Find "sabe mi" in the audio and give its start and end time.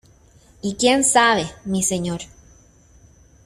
1.03-1.83